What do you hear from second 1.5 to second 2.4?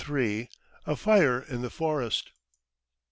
THE FOREST.